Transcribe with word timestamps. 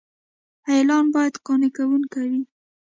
اعلان 0.71 1.05
باید 1.13 1.35
قانع 1.45 1.69
کوونکی 1.75 2.25
وي. 2.31 2.41